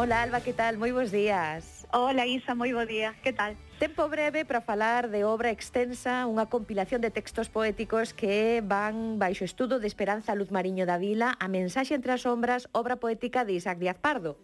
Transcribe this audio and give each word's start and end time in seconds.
Hola 0.00 0.22
Alba, 0.22 0.40
que 0.40 0.52
tal? 0.54 0.78
Moi 0.78 0.94
bons 0.94 1.10
días. 1.10 1.82
Hola 1.90 2.22
Isa, 2.22 2.54
moi 2.54 2.70
bo 2.70 2.86
día, 2.86 3.18
que 3.18 3.34
tal? 3.34 3.58
Tempo 3.82 4.06
breve 4.06 4.46
para 4.46 4.62
falar 4.62 5.10
de 5.10 5.26
obra 5.26 5.50
extensa, 5.50 6.22
unha 6.30 6.46
compilación 6.46 7.02
de 7.02 7.10
textos 7.10 7.50
poéticos 7.50 8.14
que 8.14 8.62
van 8.62 9.18
baixo 9.18 9.42
estudo 9.42 9.82
de 9.82 9.90
Esperanza 9.90 10.38
Luz 10.38 10.54
Mariño 10.54 10.86
da 10.86 11.02
Vila 11.02 11.34
a 11.42 11.50
mensaxe 11.50 11.98
entre 11.98 12.14
as 12.14 12.22
sombras, 12.22 12.70
obra 12.70 13.02
poética 13.02 13.42
de 13.42 13.58
Isaac 13.58 13.82
Díaz 13.82 13.98
Pardo. 13.98 14.38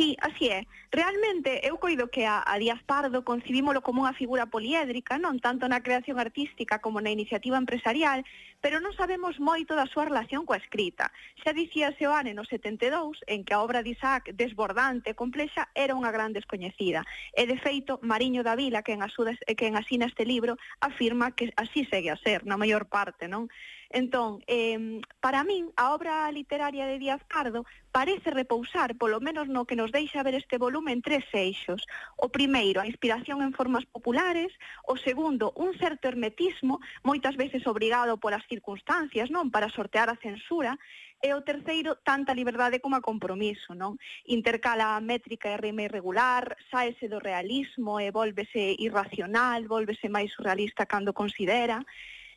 Sí, 0.00 0.16
así 0.22 0.48
é. 0.48 0.66
Realmente, 0.90 1.60
eu 1.62 1.76
coido 1.76 2.08
que 2.08 2.24
a, 2.24 2.42
a 2.46 2.56
Díaz 2.56 2.80
Pardo 2.88 3.20
concibímolo 3.20 3.84
como 3.84 4.00
unha 4.00 4.16
figura 4.16 4.48
poliédrica, 4.48 5.20
non 5.20 5.36
tanto 5.44 5.68
na 5.68 5.84
creación 5.84 6.16
artística 6.16 6.80
como 6.80 7.04
na 7.04 7.12
iniciativa 7.12 7.60
empresarial, 7.60 8.24
pero 8.64 8.80
non 8.80 8.96
sabemos 8.96 9.36
moito 9.36 9.76
da 9.76 9.84
súa 9.84 10.08
relación 10.08 10.48
coa 10.48 10.56
escrita. 10.56 11.12
Xa 11.44 11.52
dicía 11.52 11.92
Seoane 12.00 12.32
no 12.32 12.48
72, 12.48 13.20
en 13.28 13.44
que 13.44 13.52
a 13.52 13.60
obra 13.60 13.84
de 13.84 13.92
Isaac, 13.92 14.32
desbordante 14.32 15.12
e 15.12 15.20
complexa, 15.20 15.68
era 15.76 15.92
unha 15.92 16.08
gran 16.08 16.32
descoñecida. 16.32 17.04
E, 17.36 17.44
de 17.44 17.60
feito, 17.60 18.00
Mariño 18.00 18.40
da 18.40 18.56
Vila, 18.56 18.80
que 18.80 18.96
en, 18.96 19.04
asuda, 19.04 19.36
que 19.36 19.68
en 19.68 19.76
asina 19.76 20.08
este 20.08 20.24
libro, 20.24 20.56
afirma 20.80 21.36
que 21.36 21.52
así 21.60 21.84
segue 21.92 22.08
a 22.08 22.16
ser, 22.16 22.48
na 22.48 22.56
maior 22.56 22.88
parte, 22.88 23.28
non? 23.28 23.52
Entón, 23.90 24.38
eh, 24.46 25.02
para 25.18 25.42
min, 25.42 25.74
a 25.74 25.90
obra 25.90 26.30
literaria 26.30 26.86
de 26.86 27.02
Díaz 27.02 27.22
Pardo 27.26 27.66
parece 27.90 28.30
repousar, 28.30 28.94
polo 28.94 29.18
menos 29.18 29.50
no 29.50 29.66
que 29.66 29.74
nos 29.74 29.90
deixa 29.90 30.22
ver 30.22 30.38
este 30.38 30.62
volume, 30.62 30.94
en 30.94 31.02
tres 31.02 31.26
eixos. 31.34 31.82
O 32.14 32.30
primeiro, 32.30 32.78
a 32.78 32.86
inspiración 32.86 33.42
en 33.42 33.50
formas 33.50 33.82
populares. 33.90 34.54
O 34.86 34.94
segundo, 34.94 35.50
un 35.58 35.74
certo 35.74 36.06
hermetismo, 36.06 36.78
moitas 37.02 37.34
veces 37.34 37.66
obrigado 37.66 38.22
polas 38.22 38.46
circunstancias, 38.46 39.26
non 39.26 39.50
para 39.50 39.66
sortear 39.66 40.06
a 40.06 40.20
censura. 40.22 40.78
E 41.18 41.34
o 41.34 41.42
terceiro, 41.42 41.98
tanta 41.98 42.30
liberdade 42.30 42.78
como 42.78 42.94
a 42.94 43.02
compromiso, 43.02 43.74
non? 43.74 43.98
Intercala 44.30 44.94
a 44.94 45.02
métrica 45.02 45.50
e 45.50 45.58
rima 45.58 45.90
irregular, 45.90 46.54
saese 46.70 47.10
do 47.10 47.18
realismo 47.18 47.98
e 47.98 48.14
volvese 48.14 48.70
irracional, 48.78 49.66
volvese 49.66 50.06
máis 50.06 50.30
surrealista 50.30 50.86
cando 50.86 51.10
considera. 51.10 51.82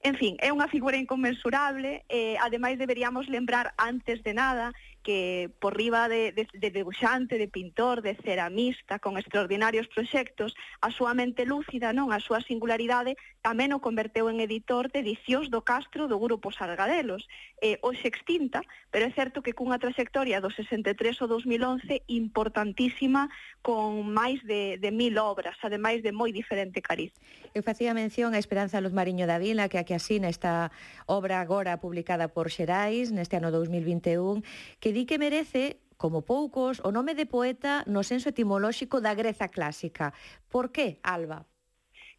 En 0.00 0.14
fin, 0.14 0.38
é 0.38 0.54
unha 0.54 0.70
figura 0.70 0.94
inconmensurable, 0.94 2.06
eh, 2.06 2.38
ademais 2.38 2.78
deberíamos 2.78 3.26
lembrar 3.26 3.74
antes 3.74 4.22
de 4.22 4.30
nada 4.30 4.70
que 5.02 5.50
por 5.58 5.76
riba 5.76 6.08
de, 6.08 6.32
de, 6.32 6.46
de 6.52 6.70
debuxante, 6.70 7.38
de 7.38 7.48
pintor, 7.48 8.02
de 8.02 8.14
ceramista, 8.14 8.98
con 8.98 9.16
extraordinarios 9.16 9.88
proxectos, 9.88 10.54
a 10.82 10.90
súa 10.92 11.14
mente 11.16 11.48
lúcida, 11.48 11.96
non 11.96 12.12
a 12.12 12.20
súa 12.20 12.44
singularidade, 12.44 13.16
tamén 13.40 13.72
o 13.72 13.80
converteu 13.80 14.28
en 14.28 14.38
editor 14.44 14.92
de 14.92 15.00
edicións 15.00 15.48
do 15.48 15.64
Castro 15.64 16.12
do 16.12 16.20
Grupo 16.20 16.52
Sargadelos, 16.52 17.24
eh, 17.64 17.80
hoxe 17.80 18.04
extinta, 18.04 18.60
pero 18.92 19.08
é 19.08 19.12
certo 19.16 19.40
que 19.40 19.56
cunha 19.56 19.80
trayectoria 19.80 20.44
do 20.44 20.52
63 20.52 20.92
ao 21.24 21.30
2011 21.30 22.04
importantísima, 22.12 23.32
con 23.64 24.12
máis 24.12 24.44
de, 24.44 24.76
de 24.76 24.90
mil 24.92 25.16
obras, 25.16 25.56
ademais 25.64 26.04
de 26.04 26.12
moi 26.12 26.36
diferente 26.36 26.84
cariz. 26.84 27.16
Eu 27.56 27.64
facía 27.64 27.96
mención 27.96 28.36
a 28.36 28.38
Esperanza 28.38 28.76
Luz 28.84 28.92
Mariño 28.92 29.24
da 29.24 29.40
Vila, 29.40 29.72
que 29.72 29.80
aquí 29.80 29.87
que 29.88 29.96
asina 29.96 30.28
esta 30.28 30.68
obra 31.08 31.40
agora 31.40 31.80
publicada 31.80 32.28
por 32.28 32.52
Xerais 32.52 33.08
neste 33.08 33.40
ano 33.40 33.48
2021, 33.48 34.44
que 34.84 34.92
di 34.92 35.08
que 35.08 35.16
merece 35.16 35.80
como 35.96 36.28
poucos, 36.28 36.84
o 36.84 36.92
nome 36.92 37.16
de 37.16 37.24
poeta 37.24 37.88
no 37.88 38.04
senso 38.04 38.28
etimolóxico 38.28 39.00
da 39.00 39.16
Greza 39.16 39.48
clásica. 39.48 40.12
Por 40.52 40.68
que, 40.76 41.00
Alba? 41.00 41.48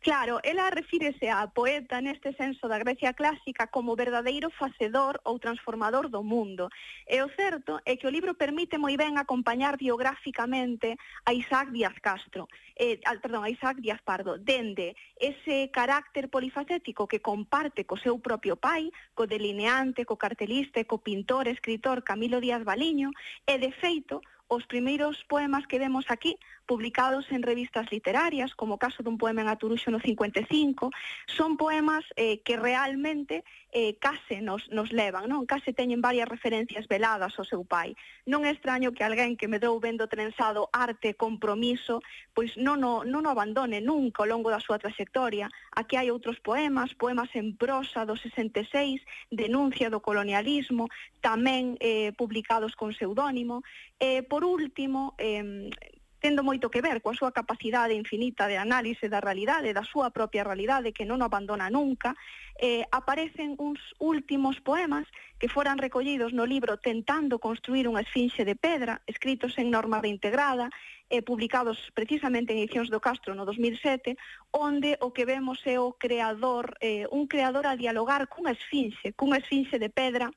Claro, 0.02 0.40
ela 0.44 0.70
refírese 0.70 1.28
a 1.28 1.46
poeta 1.52 2.00
neste 2.00 2.32
senso 2.32 2.72
da 2.72 2.80
Grecia 2.80 3.12
clásica 3.12 3.68
como 3.68 4.00
verdadeiro 4.00 4.50
facedor 4.50 5.20
ou 5.28 5.44
transformador 5.44 6.08
do 6.08 6.24
mundo. 6.24 6.72
E 7.04 7.20
o 7.20 7.28
certo 7.36 7.84
é 7.84 8.00
que 8.00 8.08
o 8.08 8.14
libro 8.16 8.32
permite 8.32 8.80
moi 8.80 8.96
ben 8.96 9.20
acompañar 9.20 9.76
biográficamente 9.76 10.96
a 11.28 11.36
Isaac 11.36 11.76
Díaz 11.76 12.00
Castro, 12.00 12.48
eh, 12.80 13.04
perdón, 13.20 13.44
a 13.44 13.52
Isaac 13.52 13.84
Díaz 13.84 14.00
Pardo, 14.00 14.40
dende 14.40 14.96
ese 15.20 15.68
carácter 15.68 16.32
polifacético 16.32 17.04
que 17.04 17.20
comparte 17.20 17.84
co 17.84 18.00
seu 18.00 18.24
propio 18.24 18.56
pai, 18.56 18.88
co 19.12 19.28
delineante, 19.28 20.08
co 20.08 20.16
cartelista, 20.16 20.80
co 20.88 21.04
pintor, 21.04 21.52
escritor 21.52 22.08
Camilo 22.08 22.40
Díaz 22.40 22.64
Baliño, 22.64 23.12
e 23.44 23.60
de 23.60 23.76
feito 23.76 24.24
os 24.50 24.66
primeiros 24.66 25.24
poemas 25.30 25.70
que 25.70 25.78
vemos 25.78 26.06
aquí, 26.10 26.36
publicados 26.66 27.26
en 27.32 27.42
revistas 27.42 27.90
literarias, 27.92 28.54
como 28.54 28.78
o 28.78 28.82
caso 28.82 29.06
dun 29.06 29.22
poema 29.22 29.46
en 29.46 29.50
Aturuxo 29.50 29.94
no 29.94 30.02
55, 30.02 30.90
son 31.26 31.58
poemas 31.58 32.06
eh, 32.18 32.42
que 32.42 32.58
realmente 32.58 33.46
eh, 33.72 33.98
case 34.02 34.42
nos, 34.42 34.70
nos 34.74 34.90
levan, 34.90 35.30
non? 35.30 35.46
case 35.46 35.74
teñen 35.74 36.02
varias 36.02 36.26
referencias 36.26 36.90
veladas 36.90 37.38
ao 37.38 37.46
seu 37.46 37.62
pai. 37.62 37.94
Non 38.26 38.42
é 38.42 38.54
extraño 38.54 38.94
que 38.94 39.06
alguén 39.06 39.38
que 39.38 39.50
medrou 39.50 39.78
vendo 39.78 40.10
trenzado 40.10 40.70
arte, 40.74 41.14
compromiso, 41.14 42.02
pois 42.34 42.58
non 42.58 42.82
o, 42.82 43.06
non 43.06 43.26
o 43.26 43.34
abandone 43.34 43.82
nunca 43.82 44.26
ao 44.26 44.30
longo 44.30 44.50
da 44.50 44.62
súa 44.62 44.82
trayectoria. 44.82 45.50
Aquí 45.78 45.94
hai 45.98 46.10
outros 46.10 46.42
poemas, 46.42 46.98
poemas 46.98 47.30
en 47.38 47.54
prosa 47.54 48.06
do 48.06 48.18
66, 48.18 49.02
denuncia 49.30 49.94
do 49.94 50.02
colonialismo, 50.02 50.90
tamén 51.22 51.78
eh, 51.78 52.14
publicados 52.18 52.74
con 52.74 52.94
seudónimo. 52.98 53.62
Eh, 54.02 54.24
por 54.24 54.39
por 54.40 54.48
último, 54.48 55.16
eh, 55.18 55.70
tendo 56.24 56.48
moito 56.48 56.72
que 56.72 56.80
ver 56.80 57.04
coa 57.04 57.12
súa 57.12 57.36
capacidade 57.36 57.92
infinita 57.92 58.48
de 58.48 58.56
análise 58.56 59.12
da 59.12 59.20
realidade, 59.20 59.76
da 59.76 59.84
súa 59.84 60.16
propia 60.16 60.48
realidade, 60.48 60.96
que 60.96 61.04
non 61.04 61.20
o 61.20 61.28
abandona 61.28 61.68
nunca, 61.68 62.16
eh, 62.60 62.84
aparecen 62.92 63.56
uns 63.58 63.80
últimos 63.98 64.60
poemas 64.60 65.08
que 65.40 65.48
foran 65.48 65.80
recollidos 65.80 66.36
no 66.36 66.46
libro 66.46 66.76
Tentando 66.78 67.40
construir 67.40 67.88
unha 67.88 68.04
esfinxe 68.04 68.44
de 68.44 68.60
pedra, 68.60 69.00
escritos 69.08 69.56
en 69.56 69.72
norma 69.72 70.04
reintegrada, 70.04 70.68
eh, 71.10 71.24
publicados 71.24 71.80
precisamente 71.96 72.54
en 72.54 72.60
Edicións 72.60 72.92
do 72.92 73.00
Castro 73.00 73.34
no 73.34 73.48
2007, 73.48 74.20
onde 74.52 75.00
o 75.00 75.16
que 75.16 75.24
vemos 75.24 75.64
é 75.64 75.80
o 75.80 75.96
creador, 75.96 76.76
eh, 76.84 77.08
un 77.10 77.26
creador 77.32 77.66
a 77.66 77.80
dialogar 77.80 78.28
cunha 78.28 78.52
esfinxe, 78.52 79.16
cunha 79.16 79.40
esfinxe 79.40 79.80
de 79.80 79.90
pedra, 79.90 80.28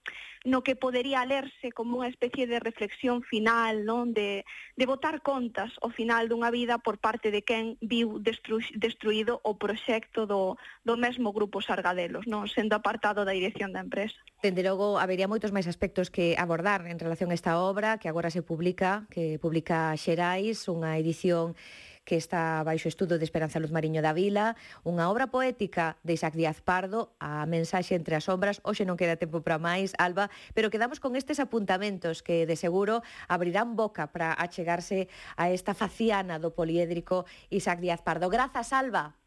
no 0.44 0.62
que 0.62 0.74
podería 0.74 1.26
lerse 1.26 1.70
como 1.70 2.02
unha 2.02 2.10
especie 2.10 2.50
de 2.50 2.58
reflexión 2.58 3.22
final, 3.22 3.86
non 3.86 4.10
de, 4.10 4.42
de 4.74 4.84
botar 4.86 5.22
contas 5.22 5.70
ao 5.78 5.90
final 5.94 6.26
dunha 6.26 6.50
vida 6.50 6.82
por 6.82 6.98
parte 6.98 7.30
de 7.30 7.46
quen 7.46 7.78
viu 7.78 8.18
destru, 8.18 8.58
destruído 8.74 9.38
o 9.46 9.54
proxecto 9.54 10.26
do, 10.26 10.58
do 10.82 10.94
mesmo 10.98 11.30
grupo 11.30 11.62
Sargadelo 11.62 12.11
delos, 12.12 12.28
non 12.28 12.44
sendo 12.44 12.76
apartado 12.76 13.24
da 13.24 13.32
dirección 13.32 13.72
da 13.72 13.80
empresa. 13.80 14.20
Dende 14.44 14.60
logo, 14.60 15.00
habería 15.00 15.24
moitos 15.24 15.56
máis 15.56 15.64
aspectos 15.64 16.12
que 16.12 16.36
abordar 16.36 16.84
en 16.84 17.00
relación 17.00 17.32
a 17.32 17.38
esta 17.38 17.56
obra 17.56 17.96
que 17.96 18.12
agora 18.12 18.28
se 18.28 18.44
publica, 18.44 19.08
que 19.08 19.40
publica 19.40 19.96
Xerais, 19.96 20.68
unha 20.68 21.00
edición 21.00 21.56
que 22.04 22.18
está 22.18 22.66
baixo 22.66 22.90
estudo 22.90 23.14
de 23.14 23.24
Esperanza 23.24 23.62
Luz 23.62 23.70
Mariño 23.70 24.02
da 24.02 24.10
Vila, 24.10 24.58
unha 24.82 25.06
obra 25.06 25.30
poética 25.30 25.96
de 26.02 26.18
Isaac 26.18 26.34
Díaz 26.34 26.58
Pardo, 26.58 27.14
a 27.22 27.46
mensaxe 27.46 27.94
entre 27.94 28.18
as 28.18 28.26
sombras, 28.26 28.58
hoxe 28.66 28.82
non 28.82 28.98
queda 28.98 29.14
tempo 29.14 29.38
para 29.40 29.62
máis, 29.62 29.94
Alba, 30.02 30.26
pero 30.50 30.68
quedamos 30.68 30.98
con 30.98 31.14
estes 31.14 31.38
apuntamentos 31.38 32.26
que 32.26 32.42
de 32.42 32.58
seguro 32.58 33.06
abrirán 33.30 33.78
boca 33.78 34.10
para 34.10 34.34
achegarse 34.34 35.06
a 35.38 35.54
esta 35.54 35.78
faciana 35.78 36.42
do 36.42 36.50
poliédrico 36.50 37.24
Isaac 37.54 37.78
Díaz 37.78 38.02
Pardo. 38.02 38.26
Grazas, 38.26 38.74
Alba. 38.74 39.22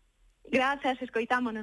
Grazas, 0.52 1.02
escoitámonos. 1.02 1.54